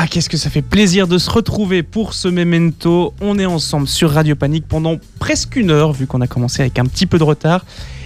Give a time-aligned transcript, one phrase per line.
[0.00, 3.14] Ah, qu'est-ce que ça fait plaisir de se retrouver pour ce memento.
[3.20, 6.78] On est ensemble sur Radio Panique pendant presque une heure, vu qu'on a commencé avec
[6.78, 7.64] un petit peu de retard.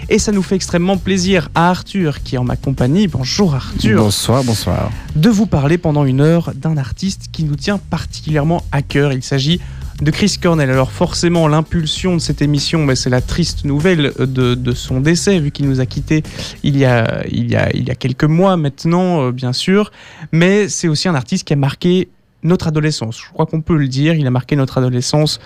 [0.09, 3.09] Et ça nous fait extrêmement plaisir à Arthur, qui est en ma compagnie.
[3.09, 4.05] Bonjour Arthur.
[4.05, 4.91] Bonsoir, bonsoir.
[5.17, 9.13] De vous parler pendant une heure d'un artiste qui nous tient particulièrement à cœur.
[9.13, 9.61] Il s'agit
[10.03, 10.71] de Chris Cornell.
[10.71, 15.39] Alors forcément, l'impulsion de cette émission, mais c'est la triste nouvelle de, de son décès,
[15.39, 16.23] vu qu'il nous a quittés
[16.65, 19.93] il y a, il y a, il y a quelques mois maintenant, euh, bien sûr.
[20.33, 22.09] Mais c'est aussi un artiste qui a marqué
[22.43, 23.21] notre adolescence.
[23.21, 24.15] Je crois qu'on peut le dire.
[24.15, 25.39] Il a marqué notre adolescence.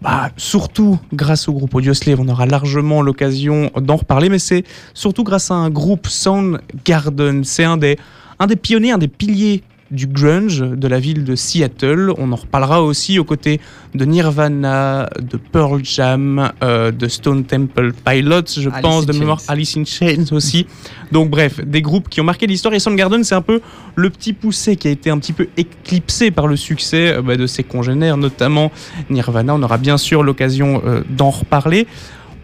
[0.00, 5.22] Bah, surtout grâce au groupe Audioslave, on aura largement l'occasion d'en reparler, mais c'est surtout
[5.22, 7.44] grâce à un groupe Soundgarden.
[7.44, 7.98] C'est un des,
[8.40, 12.12] un des pionniers, un des piliers du grunge de la ville de Seattle.
[12.18, 13.60] On en reparlera aussi aux côtés
[13.94, 19.40] de Nirvana, de Pearl Jam, euh, de Stone Temple Pilots, je Alice pense, de mémoire.
[19.48, 20.66] Alice in Chains aussi.
[21.12, 22.72] Donc bref, des groupes qui ont marqué l'histoire.
[22.74, 23.60] Et Soundgarden, c'est un peu
[23.94, 27.36] le petit poussé qui a été un petit peu éclipsé par le succès euh, bah,
[27.36, 28.72] de ses congénères, notamment
[29.10, 29.54] Nirvana.
[29.54, 31.86] On aura bien sûr l'occasion euh, d'en reparler.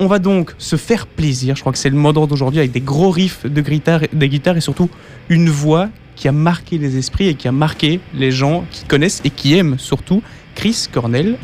[0.01, 2.71] On va donc se faire plaisir, je crois que c'est le mot d'ordre d'aujourd'hui, avec
[2.71, 4.89] des gros riffs de guitare, des guitares et surtout
[5.29, 5.89] une voix
[6.19, 9.57] qui a marqué les esprits et qui a marqué les gens qui connaissent et qui
[9.57, 10.21] aiment surtout
[10.57, 11.39] Chris Cornell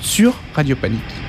[0.00, 1.25] sur Radio Panique.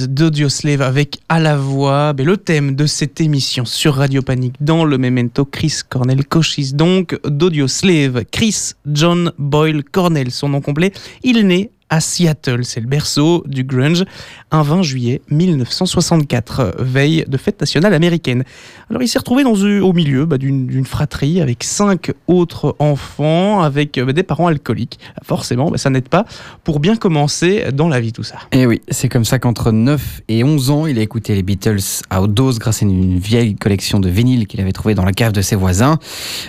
[0.00, 2.12] Cochise d'Audioslave avec à la voix.
[2.16, 6.74] Mais le thème de cette émission sur Radio Panique dans le memento Chris Cornell Cochise.
[6.74, 10.92] Donc d'Audioslave Chris John Boyle Cornell son nom complet.
[11.22, 12.64] Il né à Seattle.
[12.64, 14.04] C'est le berceau du grunge.
[14.52, 18.44] Un 20 juillet 1964, veille de fête nationale américaine.
[18.88, 24.00] Alors il s'est retrouvé dans, au milieu bah, d'une fratrie avec cinq autres enfants, avec
[24.00, 24.98] bah, des parents alcooliques.
[25.22, 26.24] Forcément, bah, ça n'aide pas
[26.64, 28.36] pour bien commencer dans la vie tout ça.
[28.52, 31.42] Et eh oui, c'est comme ça qu'entre 9 et 11 ans, il a écouté les
[31.42, 31.78] Beatles
[32.08, 35.12] à haute dose grâce à une vieille collection de vinyles qu'il avait trouvé dans la
[35.12, 35.98] cave de ses voisins.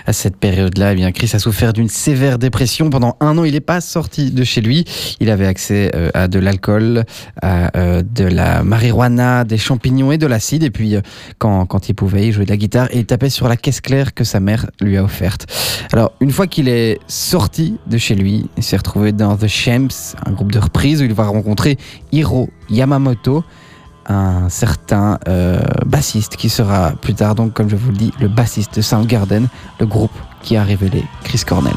[0.05, 2.89] À cette période-là, eh bien Chris a souffert d'une sévère dépression.
[2.89, 4.85] Pendant un an, il n'est pas sorti de chez lui.
[5.19, 7.03] Il avait accès euh, à de l'alcool,
[7.41, 10.63] à euh, de la marijuana, des champignons et de l'acide.
[10.63, 11.01] Et puis, euh,
[11.37, 13.81] quand, quand il pouvait, il jouait de la guitare et il tapait sur la caisse
[13.81, 15.47] claire que sa mère lui a offerte.
[15.93, 20.13] Alors, une fois qu'il est sorti de chez lui, il s'est retrouvé dans The Champs,
[20.25, 21.77] un groupe de reprises où il va rencontrer
[22.11, 23.43] Hiro Yamamoto
[24.07, 25.19] un certain
[25.85, 29.47] bassiste qui sera plus tard, donc comme je vous le dis, le bassiste de Soundgarden,
[29.79, 30.11] le groupe
[30.41, 31.75] qui a révélé Chris Cornell.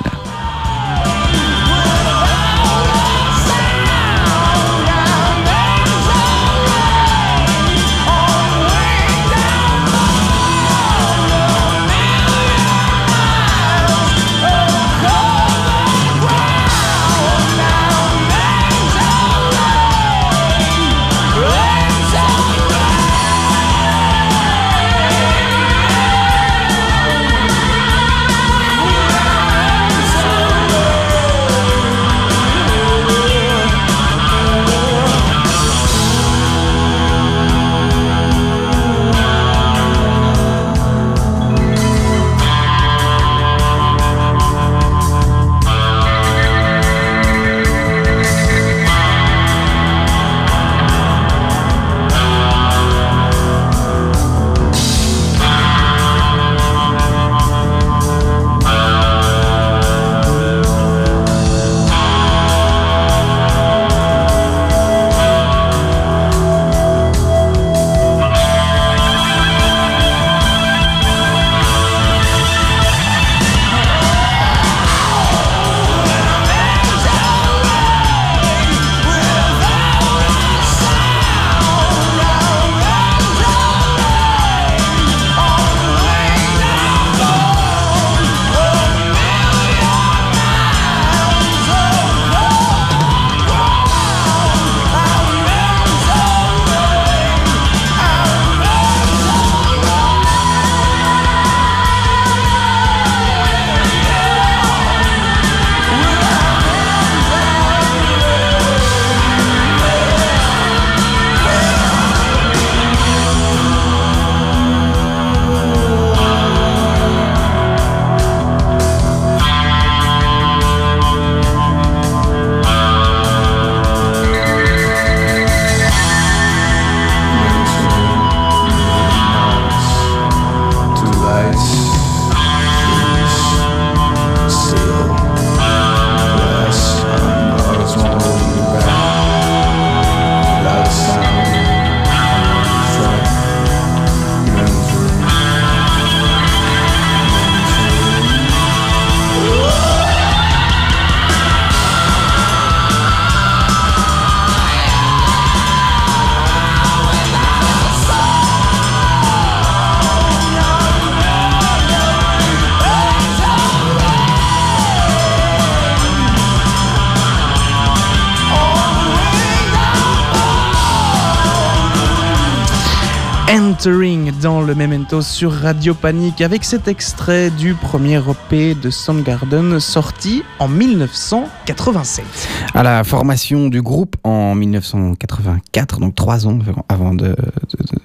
[174.41, 180.43] Dans le Memento sur Radio Panique avec cet extrait du premier EP de Soundgarden sorti
[180.58, 182.24] en 1987.
[182.72, 187.36] À la formation du groupe en 1984, donc trois ans avant, de,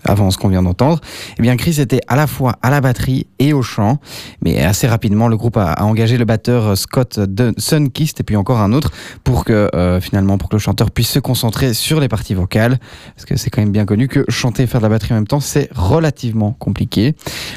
[0.10, 1.00] avant ce qu'on vient d'entendre,
[1.38, 4.00] eh bien Chris était à la fois à la batterie et au chant,
[4.42, 7.20] mais assez rapidement le groupe a, engagé le batteur Scott
[7.58, 8.92] Sunkist et puis encore un autre
[9.24, 12.78] pour que euh, finalement pour que le chanteur puisse se concentrer sur les parties vocales,
[13.16, 15.18] parce que c'est quand même bien connu que chanter et faire de la batterie en
[15.18, 17.16] même temps c'est relativement compliqué.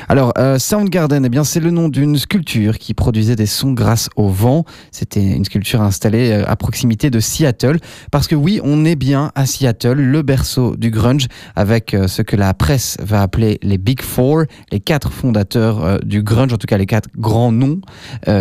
[0.09, 4.09] Alors, euh, Soundgarden, eh bien, c'est le nom d'une sculpture qui produisait des sons grâce
[4.17, 4.65] au vent.
[4.91, 7.79] C'était une sculpture installée euh, à proximité de Seattle.
[8.11, 12.23] Parce que oui, on est bien à Seattle, le berceau du grunge, avec euh, ce
[12.23, 16.67] que la presse va appeler les Big Four, les quatre fondateurs du grunge, en tout
[16.67, 17.81] cas les quatre grands noms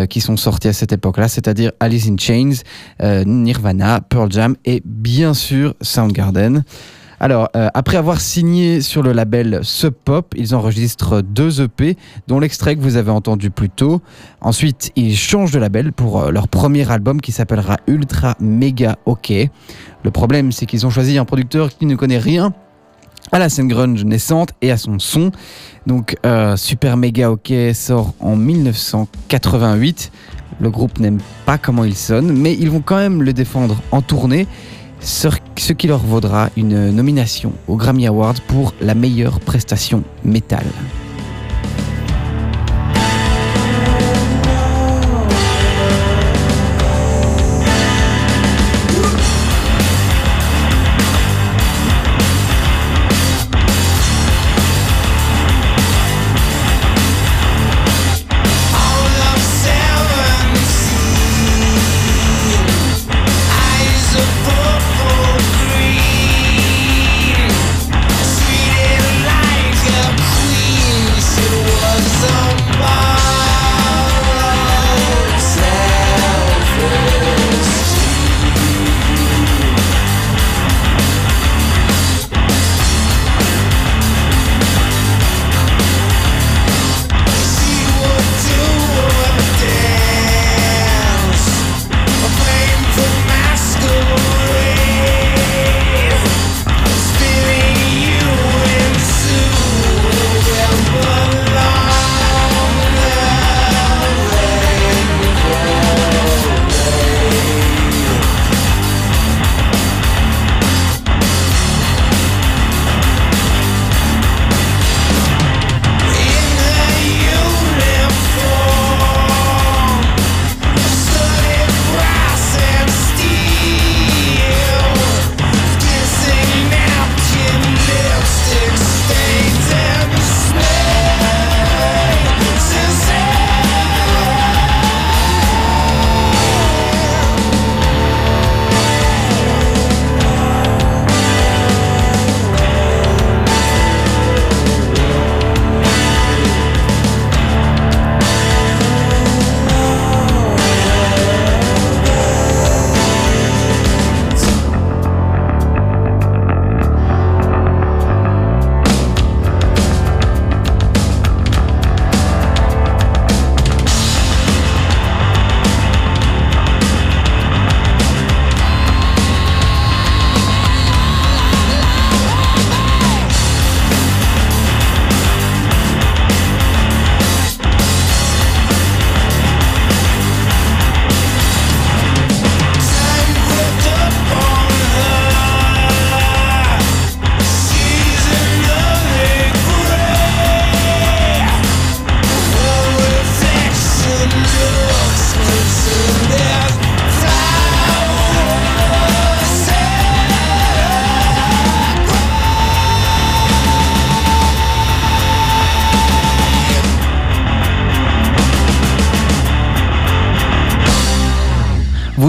[0.08, 2.62] qui sont sortis à cette époque-là, c'est-à-dire Alice in Chains,
[3.24, 6.64] Nirvana, Pearl Jam et bien sûr Soundgarden.
[7.22, 12.40] Alors, euh, après avoir signé sur le label Sub Pop, ils enregistrent deux EP, dont
[12.40, 14.02] l'extrait que vous avez entendu plus tôt.
[14.40, 19.32] Ensuite, ils changent de label pour euh, leur premier album qui s'appellera Ultra Mega OK.
[20.02, 22.54] Le problème, c'est qu'ils ont choisi un producteur qui ne connaît rien
[23.32, 25.32] à la scène grunge naissante et à son son.
[25.86, 30.12] Donc euh, Super Mega OK sort en 1988.
[30.60, 34.02] Le groupe n'aime pas comment il sonne, mais ils vont quand même le défendre en
[34.02, 34.46] tournée,
[35.00, 40.64] ce ce qui leur vaudra une nomination aux Grammy Awards pour la meilleure prestation métal.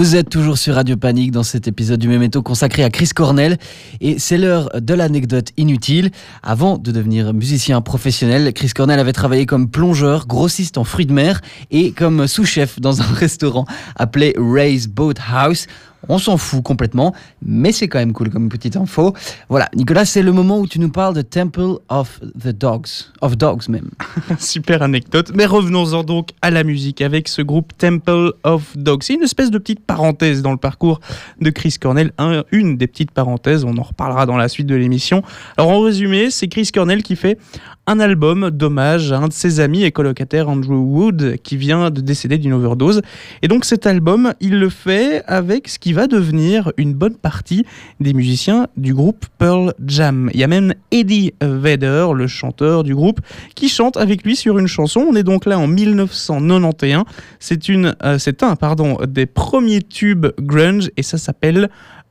[0.04, 3.56] Vous êtes toujours sur Radio Panique dans cet épisode du Memento consacré à Chris Cornell
[4.02, 6.10] et c'est l'heure de l'anecdote inutile.
[6.42, 11.14] Avant de devenir musicien professionnel, Chris Cornell avait travaillé comme plongeur, grossiste en fruits de
[11.14, 13.64] mer et comme sous-chef dans un restaurant
[13.96, 15.68] appelé Ray's Boat House.
[16.08, 19.14] On s'en fout complètement, mais c'est quand même cool comme petite info.
[19.48, 22.88] Voilà, Nicolas, c'est le moment où tu nous parles de Temple of the Dogs,
[23.20, 23.90] of Dogs même.
[24.38, 25.32] Super anecdote.
[25.34, 29.02] Mais revenons-en donc à la musique avec ce groupe Temple of Dogs.
[29.02, 31.00] C'est une espèce de petite parenthèse dans le parcours
[31.40, 32.12] de Chris Cornell.
[32.18, 35.22] Un- une des petites parenthèses, on en reparlera dans la suite de l'émission.
[35.56, 37.38] Alors en résumé, c'est Chris Cornell qui fait
[37.86, 42.00] un album d'hommage à un de ses amis et colocataires, Andrew Wood, qui vient de
[42.00, 43.02] décéder d'une overdose.
[43.42, 47.64] Et donc cet album, il le fait avec ce qui va devenir une bonne partie
[48.00, 50.30] des musiciens du groupe Pearl Jam.
[50.34, 53.20] Il y a même Eddie Vedder, le chanteur du groupe,
[53.54, 55.06] qui chante avec lui sur une chanson.
[55.08, 57.04] On est donc là en 1991.
[57.38, 61.70] C'est une, euh, c'est un, pardon, des premiers tubes grunge et ça s'appelle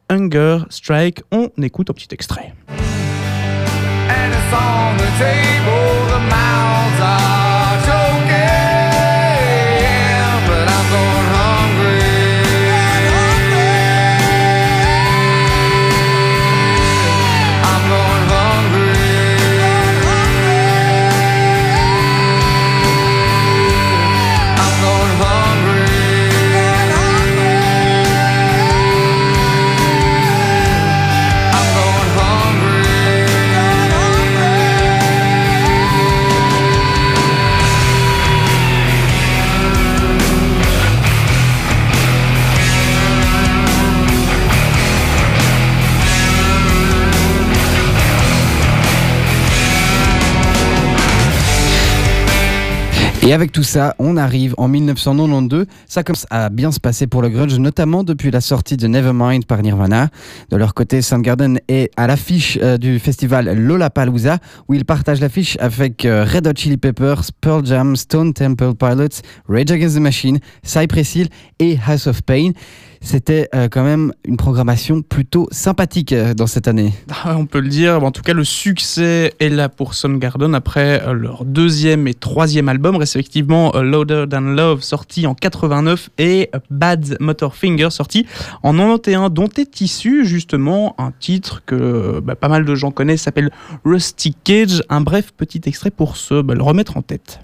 [0.09, 1.21] Hunger Strike.
[1.31, 2.53] On écoute un petit extrait.
[53.33, 55.65] Et avec tout ça, on arrive en 1992.
[55.87, 59.45] Ça commence à bien se passer pour le grunge, notamment depuis la sortie de Nevermind
[59.47, 60.09] par Nirvana.
[60.51, 64.37] De leur côté, Soundgarden est à l'affiche euh, du festival Lollapalooza,
[64.67, 69.23] où ils partagent l'affiche avec euh, Red Hot Chili Peppers, Pearl Jam, Stone Temple Pilots,
[69.49, 72.51] Rage Against the Machine, Cypress Hill et House of Pain.
[73.03, 76.93] C'était euh, quand même une programmation plutôt sympathique euh, dans cette année.
[77.25, 78.03] Ah, On peut le dire.
[78.03, 82.67] En tout cas, le succès est là pour Soundgarden après euh, leur deuxième et troisième
[82.67, 88.25] album, respectivement Louder Than Love, sorti en 89, et Bad Motor Finger, sorti
[88.61, 93.21] en 91, dont est issu justement un titre que bah, pas mal de gens connaissent,
[93.21, 93.51] s'appelle
[93.85, 94.81] Rusty Cage.
[94.89, 97.39] Un bref petit extrait pour se bah, le remettre en tête.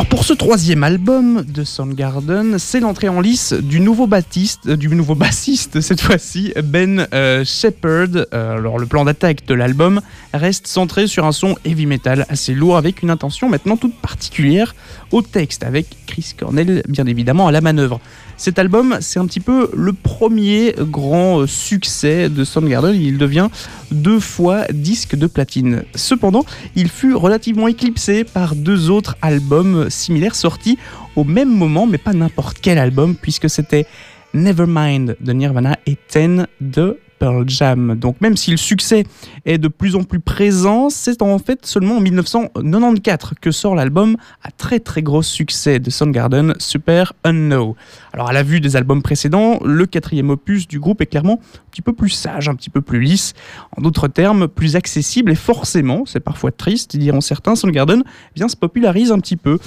[0.00, 4.86] Alors ce troisième album de Soundgarden, c'est l'entrée en lice du nouveau bassiste, euh, du
[4.86, 8.26] nouveau bassiste cette fois-ci, Ben euh, Shepard.
[8.32, 10.00] Euh, alors le plan d'attaque de l'album
[10.32, 14.76] reste centré sur un son heavy metal assez lourd avec une intention maintenant toute particulière
[15.10, 18.00] au texte, avec Chris Cornell bien évidemment à la manœuvre.
[18.40, 22.94] Cet album, c'est un petit peu le premier grand euh, succès de Soundgarden.
[22.94, 23.48] Il devient
[23.90, 25.82] deux fois disque de platine.
[25.94, 30.78] Cependant, il fut relativement éclipsé par deux autres albums similaires sortis
[31.16, 33.86] au même moment, mais pas n'importe quel album, puisque c'était
[34.34, 37.94] Nevermind de Nirvana et Ten de Pearl Jam.
[37.96, 39.04] Donc même si le succès
[39.44, 44.16] est de plus en plus présent, c'est en fait seulement en 1994 que sort l'album
[44.42, 47.74] à très très gros succès de Soundgarden, Super Unknown.
[48.14, 51.70] Alors à la vue des albums précédents, le quatrième opus du groupe est clairement un
[51.70, 53.34] petit peu plus sage, un petit peu plus lisse,
[53.76, 58.02] en d'autres termes plus accessible et forcément, c'est parfois triste, diront certains, Soundgarden
[58.34, 59.58] eh se popularise un petit peu.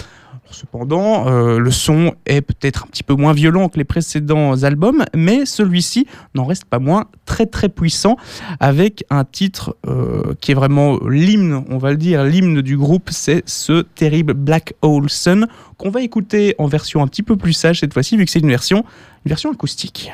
[0.54, 5.04] Cependant, euh, le son est peut-être un petit peu moins violent que les précédents albums,
[5.16, 8.18] mais celui-ci n'en reste pas moins très très puissant,
[8.60, 13.10] avec un titre euh, qui est vraiment l'hymne, on va le dire, l'hymne du groupe,
[13.12, 17.54] c'est ce terrible Black Hole Sun qu'on va écouter en version un petit peu plus
[17.54, 18.86] sage cette fois-ci, vu que c'est une version,
[19.26, 20.12] une version acoustique.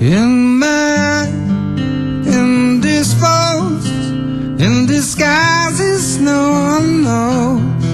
[0.00, 1.26] In my
[2.24, 3.86] indisposed,
[4.58, 7.84] in disguises no one knows.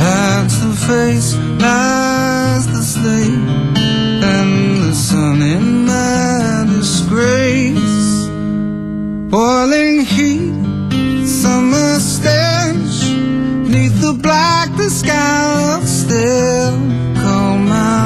[0.00, 3.46] Hides the face, lies the slave,
[4.24, 8.26] and the sun in my disgrace.
[9.28, 10.54] Boiling heat,
[11.26, 13.04] summer stench,
[13.68, 16.72] neath the black, the sky still.
[17.20, 18.03] Call my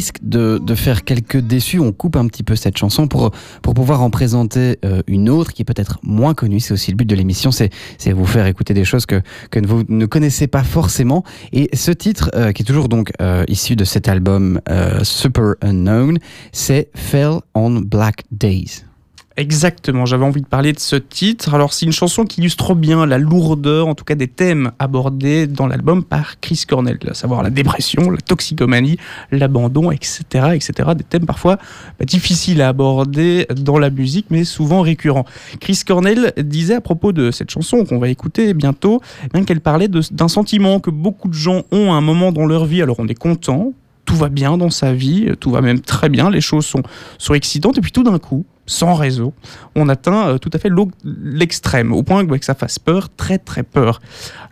[0.00, 4.00] risque de, faire quelques déçus, on coupe un petit peu cette chanson pour, pour pouvoir
[4.00, 6.58] en présenter euh, une autre qui est peut-être moins connue.
[6.58, 7.70] C'est aussi le but de l'émission, c'est
[8.10, 11.22] vous faire écouter des choses que, que vous ne connaissez pas forcément.
[11.52, 14.58] Et ce titre, euh, qui est toujours donc euh, issu de cet album
[15.02, 16.18] Super Unknown,
[16.52, 18.89] c'est Fell on Black Days.
[19.36, 21.54] Exactement, j'avais envie de parler de ce titre.
[21.54, 25.46] Alors c'est une chanson qui illustre bien la lourdeur, en tout cas des thèmes abordés
[25.46, 28.98] dans l'album par Chris Cornell, à savoir la dépression, la toxicomanie,
[29.30, 30.90] l'abandon, etc., etc.
[30.96, 31.56] Des thèmes parfois
[31.98, 35.24] bah, difficiles à aborder dans la musique, mais souvent récurrents.
[35.60, 39.00] Chris Cornell disait à propos de cette chanson qu'on va écouter bientôt,
[39.32, 42.66] bien qu'elle parlait d'un sentiment que beaucoup de gens ont à un moment dans leur
[42.66, 42.82] vie.
[42.82, 43.72] Alors on est content,
[44.04, 47.78] tout va bien dans sa vie, tout va même très bien, les choses sont excitantes,
[47.78, 49.34] et puis tout d'un coup, sans réseau,
[49.74, 50.70] on atteint euh, tout à fait
[51.04, 54.00] l'extrême, au point que, ça fasse peur, très très peur.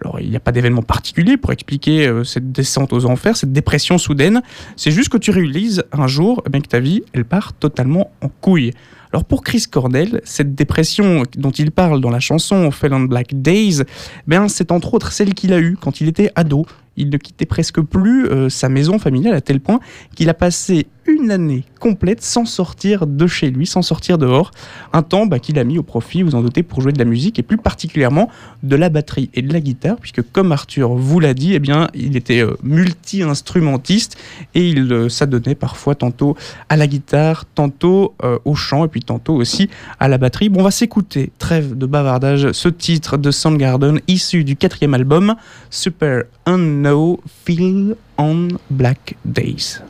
[0.03, 3.53] Alors il n'y a pas d'événement particulier pour expliquer euh, cette descente aux enfers, cette
[3.53, 4.43] dépression soudaine,
[4.77, 8.29] c'est juste que tu réalises un jour eh que ta vie, elle part totalement en
[8.29, 8.73] couille.
[9.13, 13.41] Alors pour Chris Cornell, cette dépression dont il parle dans la chanson Fell on Black
[13.41, 13.83] Days,
[14.27, 16.67] ben c'est entre autres celle qu'il a eue quand il était ado.
[16.97, 19.81] Il ne quittait presque plus euh, sa maison familiale à tel point
[20.15, 24.51] qu'il a passé une année complète sans sortir de chez lui, sans sortir dehors.
[24.93, 27.05] Un temps bah, qu'il a mis au profit, vous en doutez, pour jouer de la
[27.05, 28.29] musique et plus particulièrement
[28.63, 31.89] de la batterie et de la guitare, puisque comme Arthur vous l'a dit, eh bien,
[31.95, 34.17] il était euh, multi-instrumentiste
[34.55, 36.37] et il euh, s'adonnait parfois tantôt
[36.69, 40.49] à la guitare, tantôt euh, au chant et puis tantôt aussi à la batterie.
[40.49, 45.37] Bon, on va s'écouter, trêve de bavardage, ce titre de Soundgarden issu du quatrième album,
[45.71, 49.81] Super Unknown Feel on Black Days.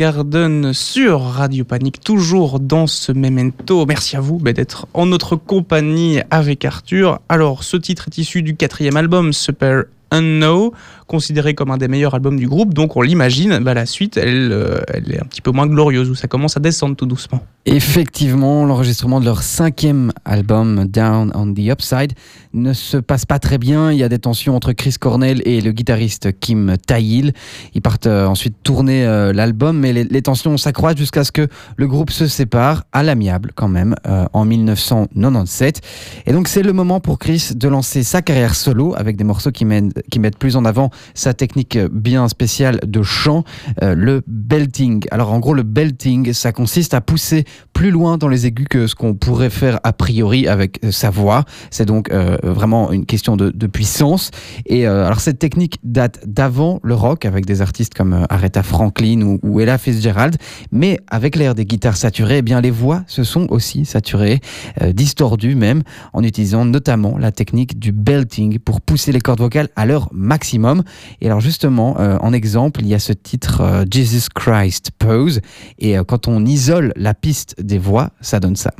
[0.00, 3.84] De Soundgarden sur Radio Panique, toujours dans ce memento.
[3.84, 7.20] Merci à vous bah, d'être en notre compagnie avec Arthur.
[7.28, 10.70] Alors, ce titre est issu du quatrième album, Super Unknown,
[11.06, 14.50] considéré comme un des meilleurs albums du groupe, donc on l'imagine, bah, la suite, elle,
[14.52, 17.42] euh, elle est un petit peu moins glorieuse, où ça commence à descendre tout doucement.
[17.66, 22.12] Effectivement, l'enregistrement de leur cinquième album, Down on the Upside,
[22.54, 23.92] ne se passe pas très bien.
[23.92, 27.32] Il y a des tensions entre Chris Cornell et le guitariste Kim Thayil.
[27.74, 31.86] Ils partent euh, ensuite tourner euh, l'album, mais les, tensions s'accroissent jusqu'à ce que le
[31.86, 33.94] groupe se sépare, à l'amiable quand même,
[34.32, 35.80] en 1997.
[36.26, 39.50] Et donc c'est le moment pour Chris de lancer sa carrière solo avec des morceaux
[39.50, 43.44] qui, mènent- qui mettent plus en avant sa technique bien spéciale de chant,
[43.82, 45.04] euh, le belting.
[45.10, 48.86] Alors en gros, le belting, ça consiste à pousser plus loin dans les aigus que
[48.86, 51.44] ce qu'on pourrait faire a priori avec euh, sa voix.
[51.70, 54.30] C'est donc euh, vraiment une question de, puissance.
[54.66, 59.60] Et alors cette technique date d'avant le rock avec des artistes comme Aretha Franklin ou,
[59.60, 60.36] Ella Fitzgerald,
[60.72, 64.40] mais avec l'air des guitares saturées, eh bien les voix se sont aussi saturées,
[64.92, 65.82] distordues même,
[66.12, 70.82] en utilisant notamment la technique du belting pour pousser les cordes vocales à maximum.
[71.20, 75.40] Et alors justement, euh, en exemple, il y a ce titre euh, Jesus Christ Pose,
[75.78, 78.72] et euh, quand on isole la piste des voix, ça donne ça.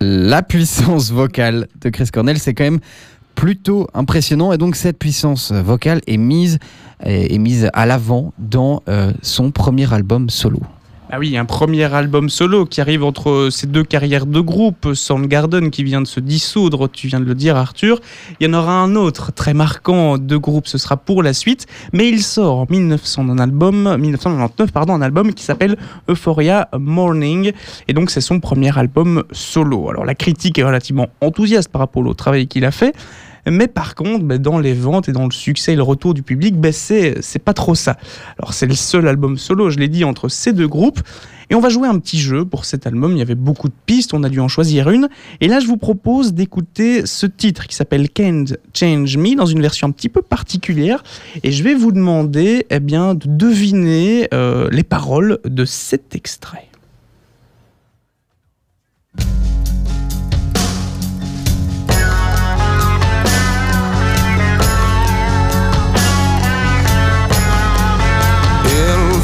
[0.00, 2.80] La puissance vocale de Chris Cornell, c'est quand même
[3.34, 4.52] plutôt impressionnant.
[4.52, 6.58] Et donc cette puissance vocale est mise,
[7.02, 10.60] est, est mise à l'avant dans euh, son premier album solo.
[11.14, 15.70] Ah oui, un premier album solo qui arrive entre ces deux carrières de groupe, Soundgarden
[15.70, 18.00] qui vient de se dissoudre, tu viens de le dire Arthur.
[18.40, 21.66] Il y en aura un autre très marquant de groupe, ce sera pour la suite,
[21.92, 25.76] mais il sort en 1900 un album, 1999 pardon, un album qui s'appelle
[26.08, 27.52] Euphoria Morning
[27.88, 29.90] et donc c'est son premier album solo.
[29.90, 32.94] Alors la critique est relativement enthousiaste par rapport au travail qu'il a fait.
[33.50, 36.22] Mais par contre, bah, dans les ventes et dans le succès et le retour du
[36.22, 37.96] public, bah, c'est pas trop ça.
[38.38, 41.00] Alors c'est le seul album solo, je l'ai dit, entre ces deux groupes.
[41.50, 43.12] Et on va jouer un petit jeu pour cet album.
[43.12, 45.08] Il y avait beaucoup de pistes, on a dû en choisir une.
[45.42, 49.60] Et là, je vous propose d'écouter ce titre qui s'appelle Can't Change Me dans une
[49.60, 51.02] version un petit peu particulière.
[51.42, 56.68] Et je vais vous demander eh bien, de deviner euh, les paroles de cet extrait.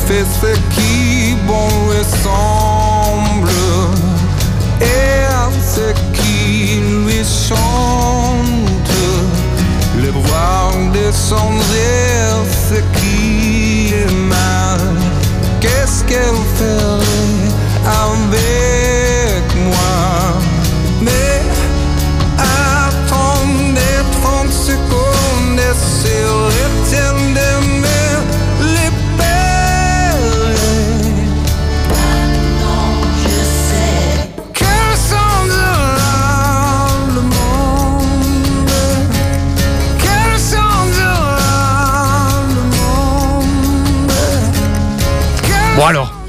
[0.08, 3.50] Fait ce qui bon lui semble
[4.80, 5.26] et
[5.62, 8.90] ce qui lui chante.
[10.00, 11.62] Le voir descendre
[12.70, 14.80] ce qui est mal.
[15.60, 17.52] Qu'est-ce qu'elle ferait
[17.84, 18.67] avec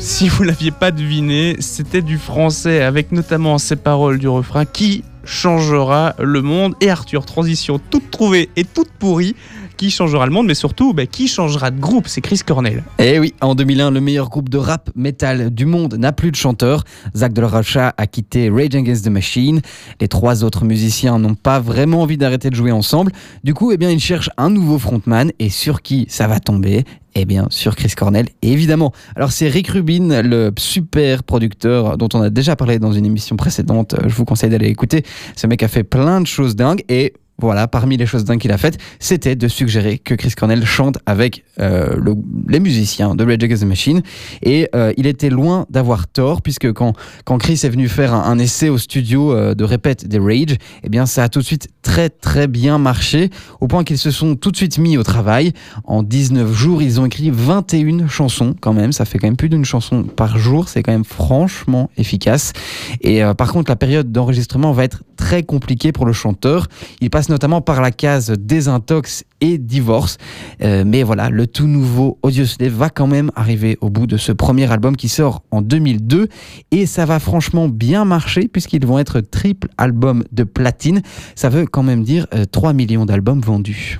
[0.09, 5.03] si vous l'aviez pas deviné, c'était du français avec notamment ces paroles du refrain qui
[5.23, 6.73] changera le monde.
[6.81, 9.35] Et Arthur, transition toute trouvée et toute pourrie,
[9.79, 12.83] qui changera le monde, mais surtout bah, qui changera de groupe, c'est Chris Cornell.
[12.97, 16.35] Eh oui, en 2001, le meilleur groupe de rap metal du monde n'a plus de
[16.35, 16.83] chanteur.
[17.15, 19.61] Zach de la Rocha a quitté Rage Against the Machine.
[20.01, 23.13] Les trois autres musiciens n'ont pas vraiment envie d'arrêter de jouer ensemble.
[23.45, 25.31] Du coup, eh bien, ils cherchent un nouveau frontman.
[25.39, 26.83] Et sur qui ça va tomber?
[27.15, 28.91] Eh bien, sur Chris Cornell, évidemment.
[29.15, 33.37] Alors, c'est Rick Rubin, le super producteur dont on a déjà parlé dans une émission
[33.37, 33.95] précédente.
[34.05, 35.05] Je vous conseille d'aller écouter.
[35.37, 38.51] Ce mec a fait plein de choses dingues et voilà, parmi les choses dingues qu'il
[38.51, 42.15] a faites, c'était de suggérer que Chris Cornell chante avec euh, le-
[42.47, 44.01] les musiciens de Rage Against the Machine.
[44.43, 46.93] Et euh, il était loin d'avoir tort, puisque quand,
[47.25, 50.57] quand Chris est venu faire un, un essai au studio euh, de répète des Rage,
[50.83, 53.29] eh bien ça a tout de suite très très bien marché,
[53.61, 55.53] au point qu'ils se sont tout de suite mis au travail.
[55.85, 59.49] En 19 jours, ils ont écrit 21 chansons quand même, ça fait quand même plus
[59.49, 62.53] d'une chanson par jour, c'est quand même franchement efficace.
[63.01, 66.67] Et euh, par contre, la période d'enregistrement va être très compliqué pour le chanteur.
[67.01, 70.17] Il passe notamment par la case désintox et divorce.
[70.63, 74.31] Euh, mais voilà, le tout nouveau Audioslave va quand même arriver au bout de ce
[74.31, 76.29] premier album qui sort en 2002
[76.71, 81.01] et ça va franchement bien marcher puisqu'ils vont être triple album de platine.
[81.35, 83.99] Ça veut quand même dire euh, 3 millions d'albums vendus.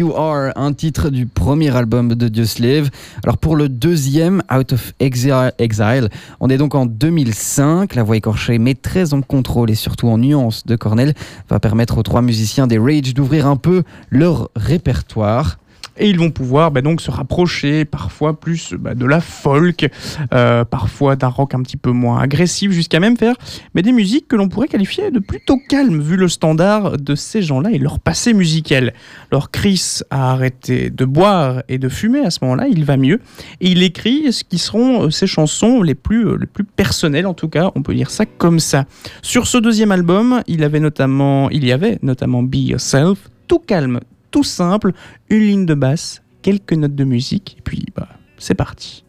[0.00, 2.88] You Are, un titre du premier album de Dioslave.
[3.22, 6.08] Alors pour le deuxième, Out of Exi- Exile,
[6.40, 7.94] on est donc en 2005.
[7.94, 11.12] La voix écorchée mais très en contrôle et surtout en nuance de Cornell
[11.50, 15.58] va permettre aux trois musiciens des Rage d'ouvrir un peu leur répertoire.
[16.00, 19.88] Et ils vont pouvoir bah, donc se rapprocher parfois plus bah, de la folk,
[20.32, 23.36] euh, parfois d'un rock un petit peu moins agressif, jusqu'à même faire
[23.82, 27.70] des musiques que l'on pourrait qualifier de plutôt calmes vu le standard de ces gens-là
[27.72, 28.92] et leur passé musical.
[29.32, 33.20] Alors Chris a arrêté de boire et de fumer à ce moment-là, il va mieux
[33.60, 37.34] et il écrit ce qui seront euh, ses chansons les plus, euh, plus personnelles en
[37.34, 38.84] tout cas, on peut dire ça comme ça.
[39.22, 44.00] Sur ce deuxième album, il avait notamment, il y avait notamment Be Yourself, tout calme,
[44.30, 44.92] tout simple,
[45.28, 48.08] une ligne de basse, quelques notes de musique, et puis bah,
[48.38, 49.04] c'est parti.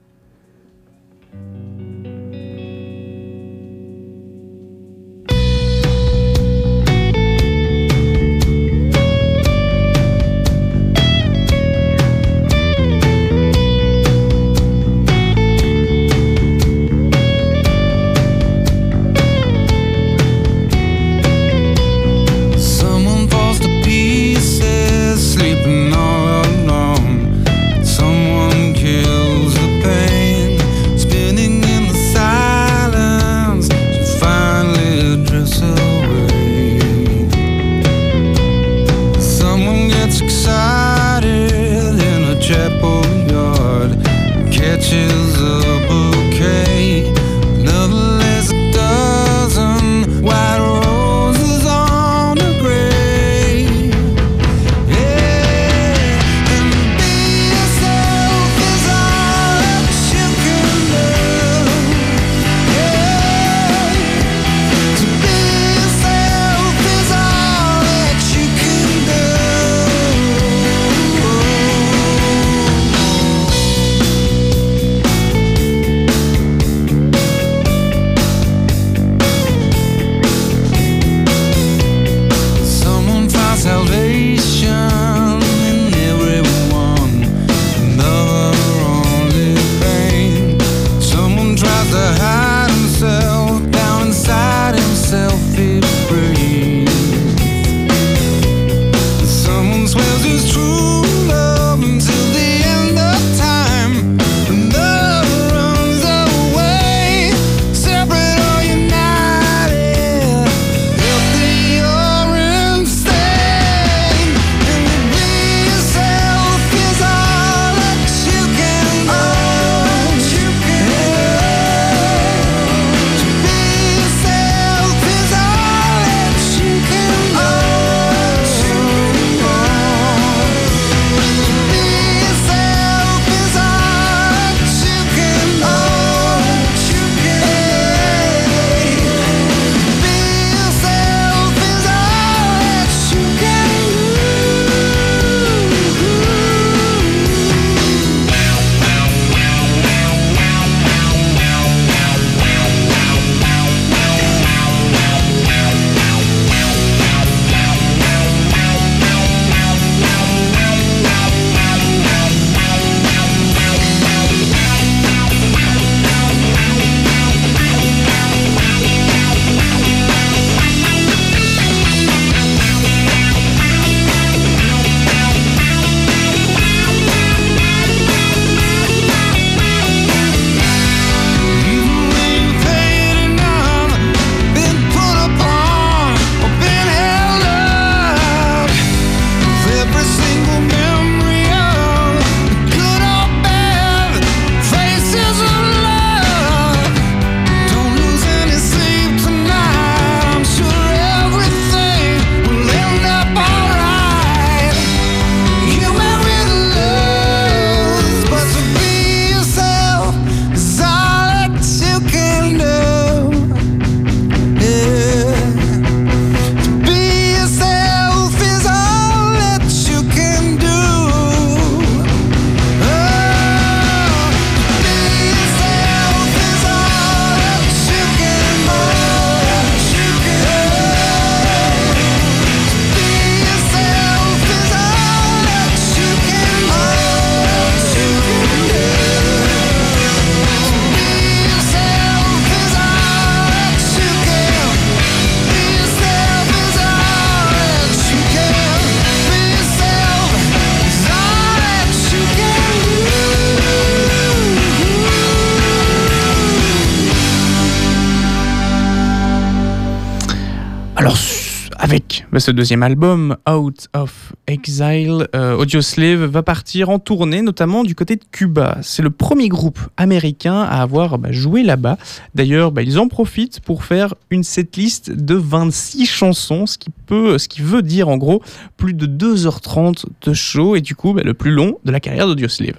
[262.39, 268.17] Ce deuxième album, Out of Exile, euh, Audioslave va partir en tournée, notamment du côté
[268.17, 268.77] de Cuba.
[268.81, 271.97] C'est le premier groupe américain à avoir bah, joué là-bas.
[272.35, 277.37] D'ailleurs, bah, ils en profitent pour faire une setlist de 26 chansons, ce qui, peut,
[277.37, 278.41] ce qui veut dire en gros
[278.77, 282.27] plus de 2h30 de show et du coup bah, le plus long de la carrière
[282.27, 282.75] d'Audioslave.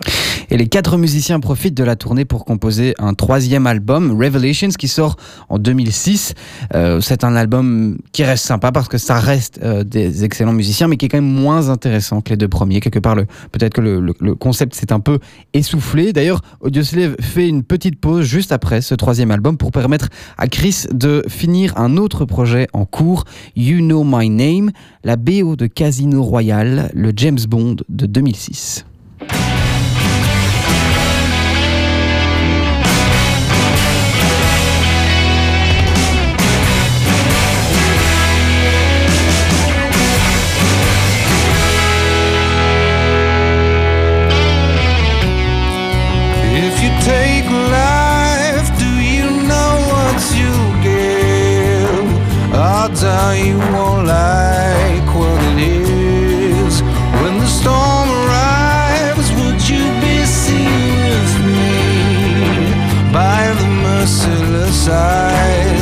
[0.50, 4.88] Et les quatre musiciens profitent de la tournée pour composer un troisième album, Revelations, qui
[4.88, 5.16] sort
[5.48, 6.34] en 2006.
[6.74, 10.88] Euh, c'est un album qui reste sympa parce que ça reste euh, des excellents musiciens,
[10.88, 12.80] mais qui est quand même moins intéressant que les deux premiers.
[12.80, 13.16] Quelque part,
[13.52, 15.18] peut-être que le, le- le concept s'est un peu
[15.52, 16.12] essoufflé.
[16.12, 20.08] D'ailleurs, Audioslave fait une petite pause juste après ce troisième album pour permettre
[20.38, 23.24] à Chris de finir un autre projet en cours,
[23.56, 24.70] You Know My Name,
[25.04, 28.84] la BO de Casino Royale, le James Bond de 2006.
[53.01, 56.82] Are you won't like what it is.
[57.20, 65.81] When the storm arrives, would you be seen with me by the merciless eyes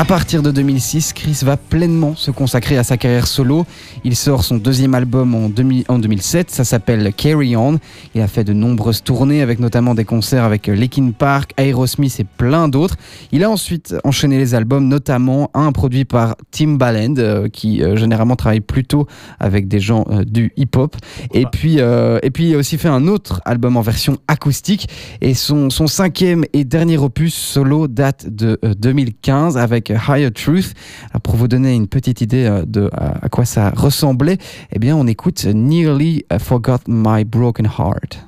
[0.00, 3.66] À partir de 2006, Chris va pleinement se consacrer à sa carrière solo.
[4.02, 7.78] Il sort son deuxième album en, 2000 en 2007, ça s'appelle Carry On.
[8.14, 12.24] Il a fait de nombreuses tournées avec notamment des concerts avec Linkin Park, Aerosmith et
[12.24, 12.96] plein d'autres.
[13.30, 18.36] Il a ensuite enchaîné les albums, notamment un produit par Timbaland, euh, qui euh, généralement
[18.36, 19.06] travaille plutôt
[19.38, 20.96] avec des gens euh, du hip-hop.
[21.34, 24.88] Et puis, et puis il a aussi fait un autre album en version acoustique.
[25.20, 30.74] Et son, son cinquième et dernier opus solo date de euh, 2015 avec Higher Truth.
[31.10, 34.38] Alors pour vous donner une petite idée euh, de à, quoi ça ressemblait,
[34.72, 38.26] eh bien on écoute Nearly Forgot My Broken Heart.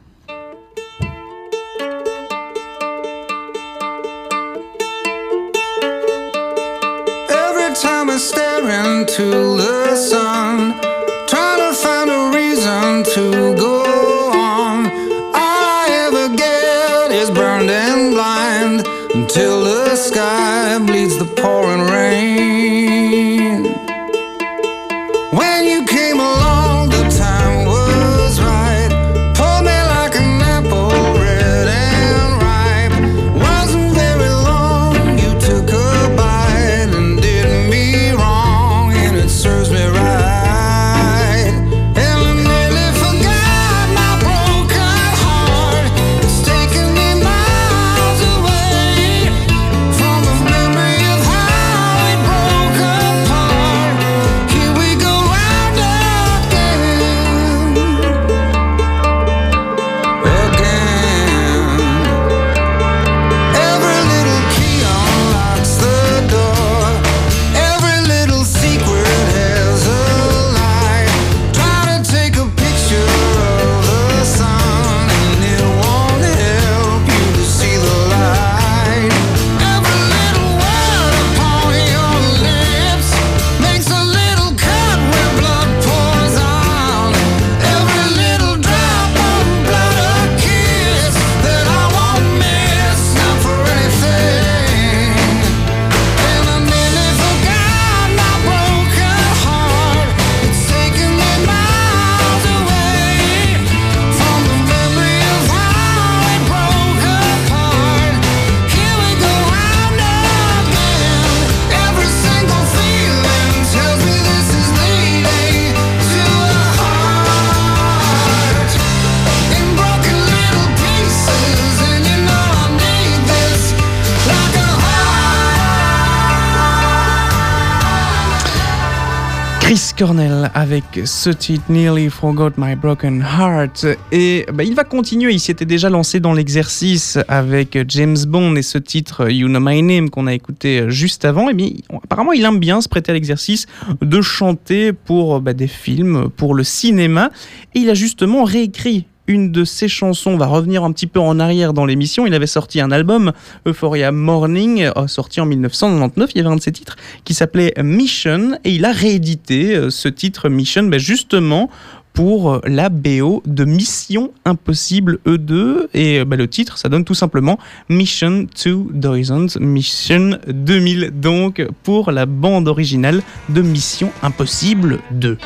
[129.92, 133.86] Chris Cornell avec ce titre Nearly Forgot My Broken Heart.
[134.10, 138.62] Et bah, il va continuer, il s'était déjà lancé dans l'exercice avec James Bond et
[138.62, 141.48] ce titre You Know My Name qu'on a écouté juste avant.
[141.48, 141.70] Et bien
[142.04, 143.66] apparemment il aime bien se prêter à l'exercice
[144.00, 147.30] de chanter pour bah, des films, pour le cinéma.
[147.74, 150.32] Et il a justement réécrit une de ses chansons.
[150.32, 152.26] On va revenir un petit peu en arrière dans l'émission.
[152.26, 153.32] Il avait sorti un album,
[153.66, 156.30] Euphoria Morning, euh, sorti en 1999.
[156.34, 159.90] Il y avait un de ses titres qui s'appelait Mission et il a réédité euh,
[159.90, 161.70] ce titre Mission ben, justement
[162.12, 167.14] pour la BO de Mission Impossible E2 et euh, bah, le titre ça donne tout
[167.14, 167.58] simplement
[167.88, 175.38] Mission 2000 Mission 2000 donc pour la bande originale de Mission Impossible 2.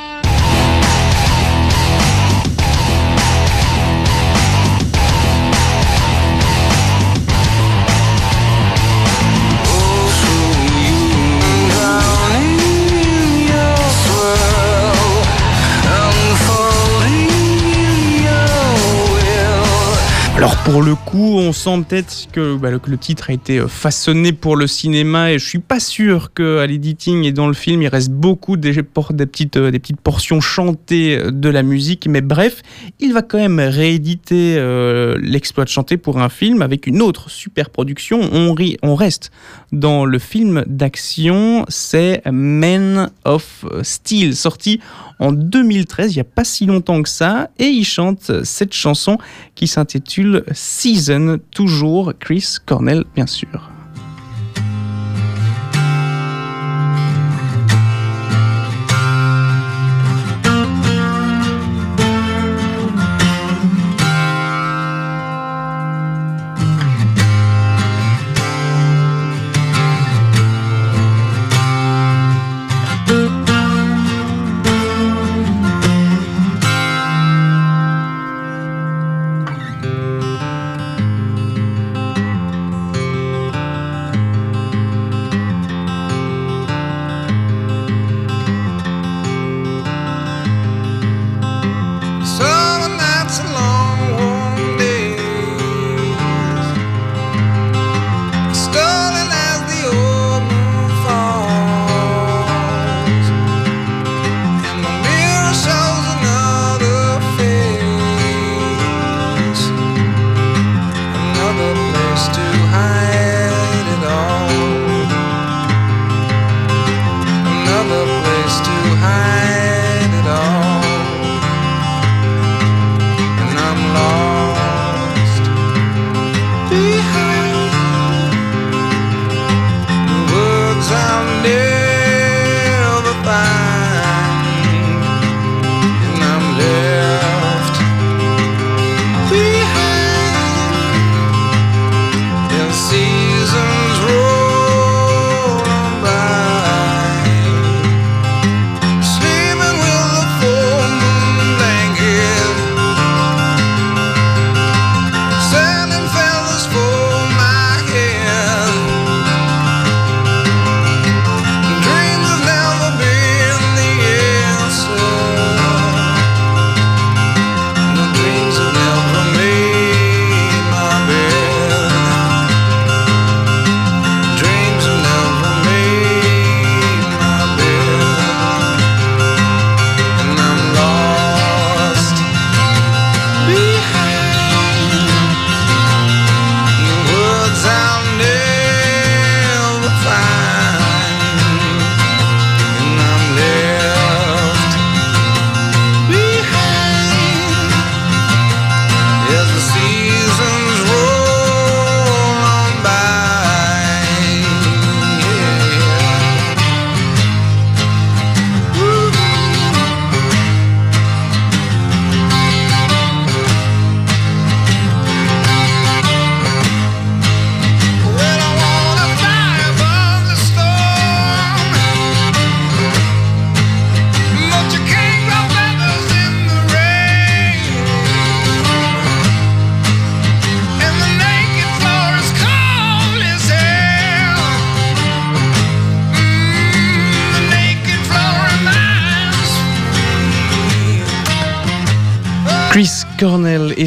[20.47, 23.67] Alors pour le coup, on sent peut-être que, bah, le, que titre a été euh,
[23.67, 27.83] façonné pour le cinéma et je suis pas sûr qu'à l'editing et dans le film
[27.83, 28.83] il reste beaucoup des, des
[29.27, 32.63] petites, euh, des petites portions chantées euh, de la musique, mais bref,
[33.01, 34.55] il va quand même rééditer
[35.21, 38.21] l'exploit de chanter pour un film avec une autre super production.
[38.33, 39.33] On, ri- on reste
[39.73, 44.79] dans le film d'action, c'est Men of Steel, sorti
[45.19, 49.19] en 2013, il n'y a pas si longtemps que ça, et il chante cette chanson
[49.55, 53.76] qui s'intitule Season, toujours Chris Cornell, bien sûr.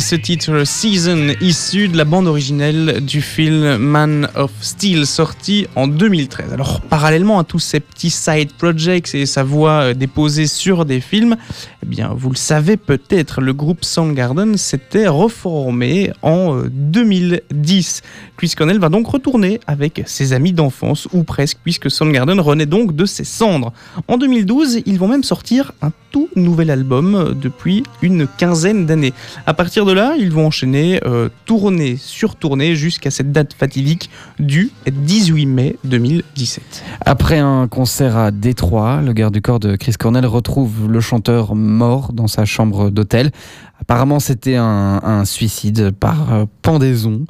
[0.10, 5.88] Ce titre Season issu de la bande originelle du film Man of Steel sorti en
[5.88, 6.52] 2013.
[6.52, 11.00] Alors parallèlement à tous ces petits side projects et sa voix euh, déposée sur des
[11.00, 11.36] films,
[11.84, 18.02] eh bien vous le savez peut-être, le groupe Soundgarden s'était reformé en euh, 2010.
[18.36, 22.96] Chris Cornell va donc retourner avec ses amis d'enfance ou presque puisque Soundgarden renaît donc
[22.96, 23.74] de ses cendres.
[24.08, 29.14] En 2012, ils vont même sortir un tout nouvel album euh, depuis une quinzaine d'années.
[29.46, 34.10] À partir de là, ils vont enchaîner euh, tournée sur tournée jusqu'à cette date fatidique
[34.40, 36.84] du 18 mai 2017.
[37.06, 41.56] Après un concert à Détroit, le garde du corps de Chris Cornell retrouve le chanteur
[41.56, 43.32] mort dans sa chambre d'hôtel.
[43.82, 47.26] Apparemment, c'était un, suicide par euh, pendaison.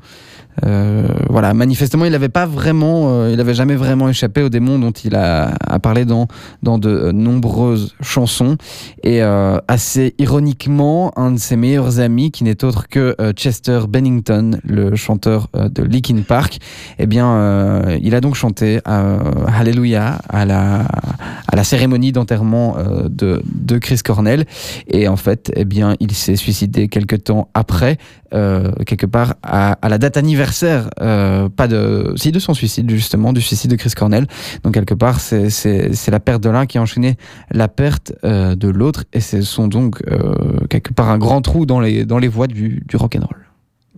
[0.65, 4.79] Euh, voilà, manifestement, il n'avait pas vraiment, euh, il n'avait jamais vraiment échappé au démon
[4.79, 6.27] dont il a, a parlé dans,
[6.63, 8.57] dans de euh, nombreuses chansons.
[9.03, 9.21] Et
[9.67, 15.47] assez ironiquement, un de ses meilleurs amis, qui n'est autre que Chester Bennington, le chanteur
[15.53, 16.59] de Linkin Park,
[16.99, 20.85] eh bien, il a donc chanté Hallelujah à la,
[21.47, 22.77] à la cérémonie d'enterrement
[23.09, 24.45] de, de Chris Cornell.
[24.87, 27.97] Et en fait, eh bien, il s'est suicidé quelques temps après,
[28.33, 32.89] euh, quelque part à, à la date anniversaire, euh, pas de, si de son suicide
[32.89, 34.27] justement, du suicide de Chris Cornell.
[34.63, 37.17] Donc quelque part, c'est la perte de l'un qui a enchaîné
[37.51, 41.65] la perte euh, de l'autre, et ce sont donc euh, quelque part un grand trou
[41.65, 43.38] dans les dans les voies du, du rock and roll.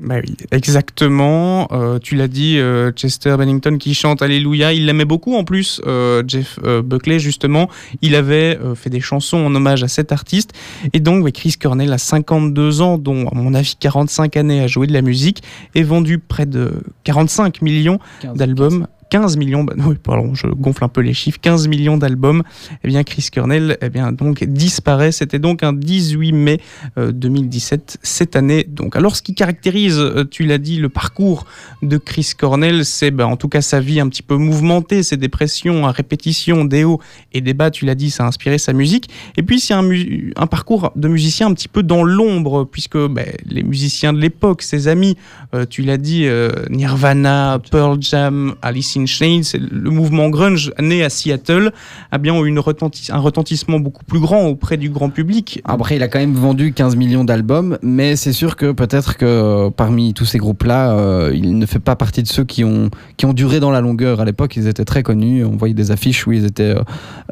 [0.02, 1.68] Bah oui, exactement.
[1.72, 5.80] Euh, tu l'as dit, euh, Chester Bennington qui chante Alléluia, il l'aimait beaucoup en plus.
[5.86, 7.70] euh, Jeff Buckley, justement,
[8.02, 10.54] il avait fait des chansons en hommage à cet artiste.
[10.94, 14.68] Et donc, ouais, Chris Cornell a 52 ans, dont, à mon avis, 45 années à
[14.68, 15.44] jouer de la musique,
[15.76, 18.00] et vendu près de 45 millions
[18.34, 18.88] d'albums.
[19.12, 22.44] 15 millions, bah, oui, pardon, je gonfle un peu les chiffres, 15 millions d'albums.
[22.84, 25.12] Eh bien, Chris Cornell, eh bien, donc, disparaît.
[25.12, 26.62] C'était donc un 18 mai
[26.98, 28.66] euh, 2017, cette année.
[28.68, 31.46] Donc, alors, ce qui caractérise, euh, tu l'as dit, le parcours
[31.82, 35.18] de Chris Cornell, c'est bah, en tout cas sa vie un petit peu mouvementée, ses
[35.18, 37.02] dépressions à répétition, des hauts
[37.34, 39.10] et des bas, tu l'as dit, ça a inspiré sa musique.
[39.36, 43.64] Et puis, c'est un, parcours de musicien un petit peu dans l'ombre, puisque bah, les
[43.64, 45.18] musiciens de l'époque, ses amis,
[45.54, 51.10] euh, tu l'as dit, euh, Nirvana, Pearl Jam, Alice in Le mouvement grunge né à
[51.10, 51.72] Seattle,
[52.12, 55.62] a bien eu un retentissement beaucoup plus grand auprès du grand public.
[55.66, 59.26] Après, il a quand même vendu 15 millions d'albums, mais c'est sûr que peut-être que
[59.26, 62.90] euh, parmi tous ces groupes-là, euh, il ne fait pas partie de ceux qui ont,
[63.34, 64.20] duré dans la longueur.
[64.20, 65.46] À l'époque, ils étaient très connus.
[65.46, 66.76] On voyait des affiches où ils étaient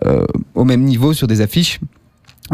[0.05, 1.79] euh, au même niveau sur des affiches.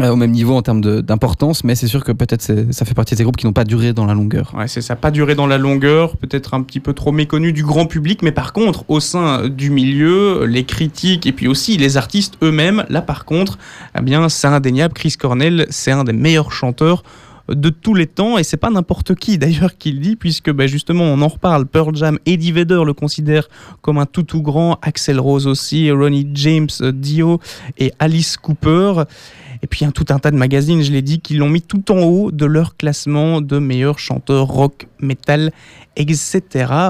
[0.00, 3.14] Euh, au même niveau en termes d'importance, mais c'est sûr que peut-être ça fait partie
[3.14, 4.52] de ces groupes qui n'ont pas duré dans la longueur.
[4.56, 7.62] Ouais, c'est ça, pas duré dans la longueur, peut-être un petit peu trop méconnu du
[7.62, 11.96] grand public, mais par contre, au sein du milieu, les critiques et puis aussi les
[11.96, 13.58] artistes eux-mêmes, là par contre,
[13.98, 17.02] eh bien, c'est indéniable, Chris Cornell, c'est un des meilleurs chanteurs
[17.48, 20.66] de tous les temps et c'est pas n'importe qui d'ailleurs qui le dit puisque bah,
[20.66, 23.48] justement on en reparle Pearl Jam Eddie Vedder le considère
[23.82, 27.40] comme un tout tout grand Axel Rose aussi Ronnie James Dio
[27.78, 29.04] et Alice Cooper
[29.62, 31.90] et puis un tout un tas de magazines je l'ai dit qui l'ont mis tout
[31.92, 35.52] en haut de leur classement de meilleurs chanteurs rock metal
[35.96, 36.42] etc.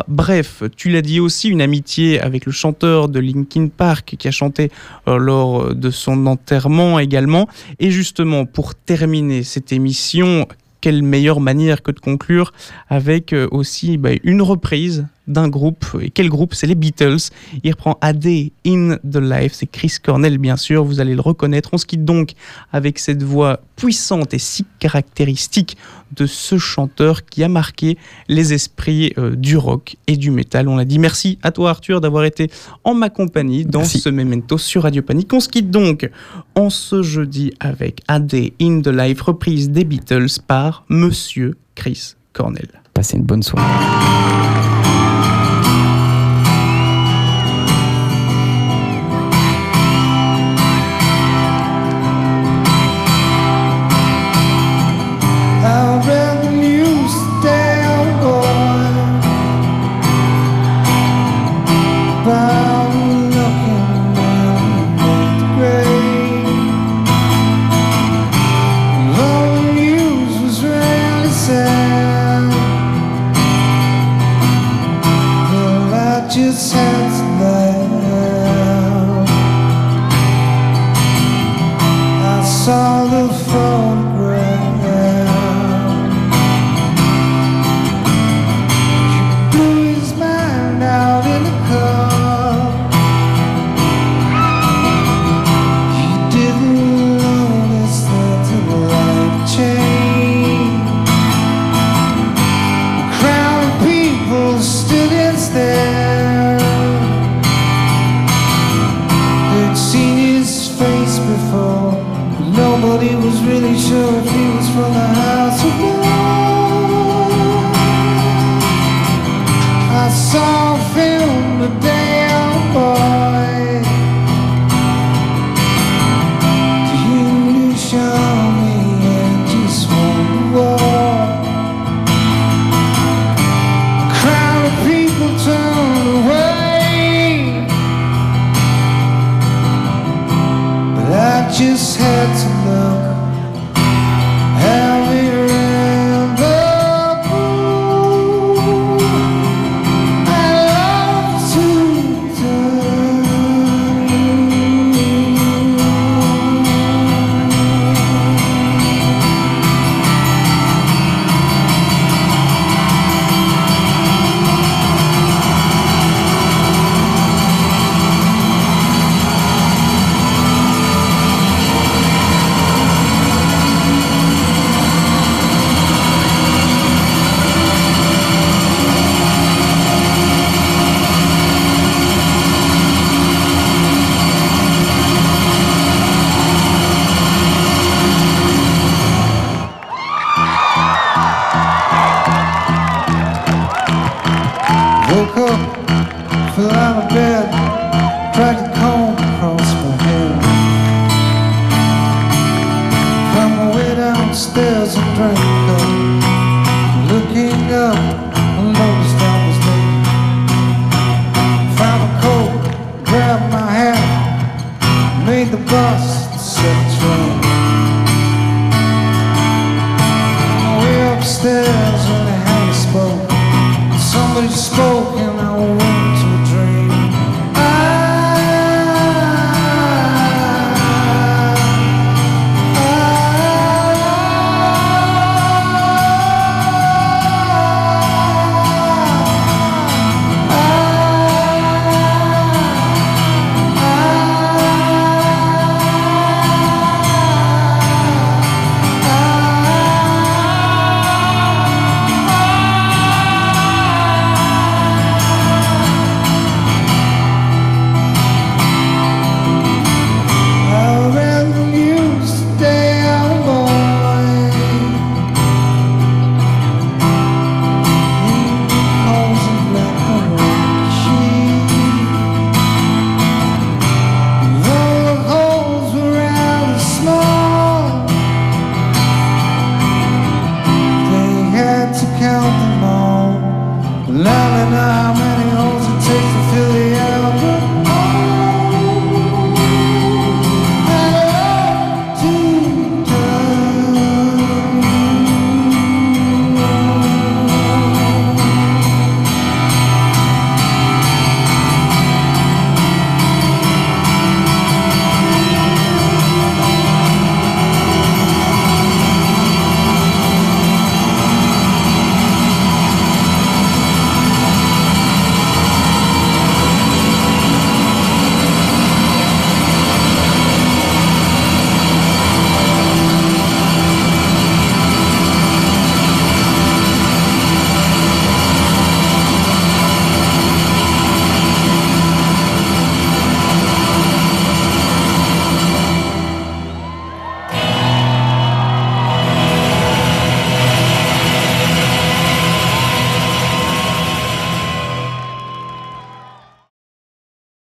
[0.08, 4.32] Bref, tu l'as dit aussi, une amitié avec le chanteur de Linkin Park qui a
[4.32, 4.70] chanté
[5.08, 7.48] euh, lors de son enterrement également.
[7.78, 10.46] Et justement, pour terminer cette émission,
[10.80, 12.52] quelle meilleure manière que de conclure
[12.88, 15.84] avec euh, aussi bah, une reprise d'un groupe.
[16.00, 16.54] Et quel groupe?
[16.54, 17.30] C'est les Beatles.
[17.62, 19.52] Il reprend A Day in the Life.
[19.54, 20.84] C'est Chris Cornell, bien sûr.
[20.84, 21.70] Vous allez le reconnaître.
[21.72, 22.32] On se quitte donc
[22.72, 25.76] avec cette voix puissante et si caractéristique
[26.16, 27.98] de ce chanteur qui a marqué
[28.28, 30.68] les esprits euh, du rock et du métal.
[30.68, 30.98] On l'a dit.
[30.98, 32.50] Merci à toi, Arthur, d'avoir été
[32.84, 34.00] en ma compagnie dans Merci.
[34.00, 35.32] ce memento sur Radio Panique.
[35.32, 36.08] On se quitte donc
[36.54, 42.14] en ce jeudi avec A Day in the Life, reprise des Beatles par Monsieur Chris
[42.32, 42.68] Cornell.
[42.94, 44.75] Passez une bonne soirée.